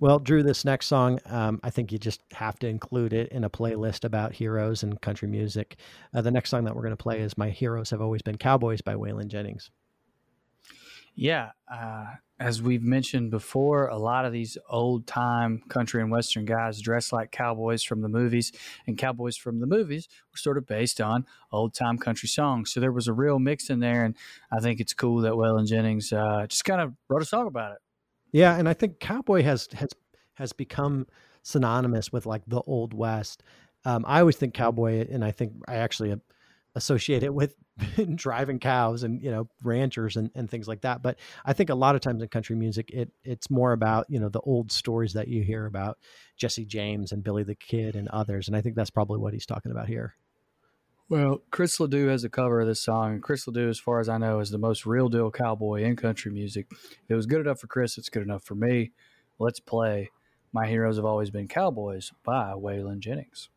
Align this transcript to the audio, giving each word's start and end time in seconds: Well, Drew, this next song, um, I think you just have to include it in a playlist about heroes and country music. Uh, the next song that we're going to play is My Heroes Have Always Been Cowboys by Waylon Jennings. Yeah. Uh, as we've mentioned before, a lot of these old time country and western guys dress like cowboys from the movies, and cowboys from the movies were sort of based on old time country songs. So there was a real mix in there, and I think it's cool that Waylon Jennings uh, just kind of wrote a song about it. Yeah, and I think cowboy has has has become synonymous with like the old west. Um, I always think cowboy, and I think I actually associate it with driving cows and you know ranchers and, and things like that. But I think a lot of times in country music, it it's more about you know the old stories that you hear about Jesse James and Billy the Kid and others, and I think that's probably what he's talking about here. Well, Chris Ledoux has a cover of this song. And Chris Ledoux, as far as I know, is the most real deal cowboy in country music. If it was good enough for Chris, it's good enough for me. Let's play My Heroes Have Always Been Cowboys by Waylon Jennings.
Well, 0.00 0.18
Drew, 0.18 0.42
this 0.42 0.64
next 0.64 0.86
song, 0.86 1.20
um, 1.26 1.60
I 1.62 1.70
think 1.70 1.92
you 1.92 1.98
just 1.98 2.22
have 2.32 2.58
to 2.58 2.66
include 2.66 3.12
it 3.12 3.30
in 3.30 3.44
a 3.44 3.50
playlist 3.50 4.04
about 4.04 4.32
heroes 4.32 4.82
and 4.82 5.00
country 5.00 5.28
music. 5.28 5.76
Uh, 6.12 6.22
the 6.22 6.30
next 6.30 6.50
song 6.50 6.64
that 6.64 6.74
we're 6.74 6.82
going 6.82 6.96
to 6.96 6.96
play 6.96 7.20
is 7.20 7.38
My 7.38 7.50
Heroes 7.50 7.90
Have 7.90 8.00
Always 8.00 8.22
Been 8.22 8.36
Cowboys 8.36 8.80
by 8.80 8.94
Waylon 8.94 9.28
Jennings. 9.28 9.70
Yeah. 11.14 11.50
Uh, 11.72 12.06
as 12.40 12.60
we've 12.60 12.82
mentioned 12.82 13.30
before, 13.30 13.86
a 13.86 13.96
lot 13.96 14.24
of 14.24 14.32
these 14.32 14.58
old 14.68 15.06
time 15.06 15.62
country 15.68 16.02
and 16.02 16.10
western 16.10 16.44
guys 16.44 16.80
dress 16.80 17.12
like 17.12 17.30
cowboys 17.30 17.84
from 17.84 18.00
the 18.00 18.08
movies, 18.08 18.50
and 18.86 18.98
cowboys 18.98 19.36
from 19.36 19.60
the 19.60 19.66
movies 19.66 20.08
were 20.32 20.38
sort 20.38 20.58
of 20.58 20.66
based 20.66 21.00
on 21.00 21.26
old 21.52 21.74
time 21.74 21.98
country 21.98 22.28
songs. 22.28 22.72
So 22.72 22.80
there 22.80 22.90
was 22.90 23.06
a 23.06 23.12
real 23.12 23.38
mix 23.38 23.70
in 23.70 23.78
there, 23.78 24.04
and 24.04 24.16
I 24.50 24.58
think 24.58 24.80
it's 24.80 24.94
cool 24.94 25.20
that 25.20 25.34
Waylon 25.34 25.68
Jennings 25.68 26.12
uh, 26.12 26.46
just 26.48 26.64
kind 26.64 26.80
of 26.80 26.94
wrote 27.08 27.22
a 27.22 27.26
song 27.26 27.46
about 27.46 27.74
it. 27.74 27.78
Yeah, 28.32 28.56
and 28.56 28.68
I 28.68 28.72
think 28.74 28.98
cowboy 28.98 29.42
has 29.42 29.68
has 29.74 29.90
has 30.34 30.52
become 30.52 31.06
synonymous 31.42 32.12
with 32.12 32.26
like 32.26 32.42
the 32.46 32.60
old 32.62 32.94
west. 32.94 33.42
Um, 33.84 34.04
I 34.06 34.20
always 34.20 34.36
think 34.36 34.54
cowboy, 34.54 35.06
and 35.10 35.24
I 35.24 35.30
think 35.32 35.52
I 35.68 35.76
actually 35.76 36.14
associate 36.74 37.22
it 37.22 37.34
with 37.34 37.54
driving 38.14 38.58
cows 38.58 39.02
and 39.02 39.22
you 39.22 39.30
know 39.30 39.48
ranchers 39.62 40.16
and, 40.16 40.30
and 40.34 40.50
things 40.50 40.66
like 40.68 40.80
that. 40.82 41.02
But 41.02 41.18
I 41.44 41.52
think 41.52 41.70
a 41.70 41.74
lot 41.74 41.94
of 41.94 42.00
times 42.00 42.22
in 42.22 42.28
country 42.28 42.56
music, 42.56 42.90
it 42.90 43.10
it's 43.22 43.50
more 43.50 43.72
about 43.72 44.06
you 44.08 44.18
know 44.18 44.28
the 44.28 44.40
old 44.40 44.72
stories 44.72 45.12
that 45.12 45.28
you 45.28 45.42
hear 45.42 45.66
about 45.66 45.98
Jesse 46.36 46.64
James 46.64 47.12
and 47.12 47.22
Billy 47.22 47.42
the 47.42 47.54
Kid 47.54 47.96
and 47.96 48.08
others, 48.08 48.48
and 48.48 48.56
I 48.56 48.62
think 48.62 48.76
that's 48.76 48.90
probably 48.90 49.18
what 49.18 49.34
he's 49.34 49.46
talking 49.46 49.72
about 49.72 49.88
here. 49.88 50.14
Well, 51.12 51.42
Chris 51.50 51.78
Ledoux 51.78 52.06
has 52.06 52.24
a 52.24 52.30
cover 52.30 52.62
of 52.62 52.66
this 52.66 52.80
song. 52.80 53.12
And 53.12 53.22
Chris 53.22 53.46
Ledoux, 53.46 53.68
as 53.68 53.78
far 53.78 54.00
as 54.00 54.08
I 54.08 54.16
know, 54.16 54.40
is 54.40 54.48
the 54.48 54.56
most 54.56 54.86
real 54.86 55.10
deal 55.10 55.30
cowboy 55.30 55.82
in 55.82 55.94
country 55.94 56.32
music. 56.32 56.68
If 56.70 57.10
it 57.10 57.14
was 57.14 57.26
good 57.26 57.42
enough 57.42 57.60
for 57.60 57.66
Chris, 57.66 57.98
it's 57.98 58.08
good 58.08 58.22
enough 58.22 58.44
for 58.44 58.54
me. 58.54 58.92
Let's 59.38 59.60
play 59.60 60.08
My 60.54 60.66
Heroes 60.66 60.96
Have 60.96 61.04
Always 61.04 61.28
Been 61.28 61.48
Cowboys 61.48 62.12
by 62.24 62.54
Waylon 62.54 63.00
Jennings. 63.00 63.50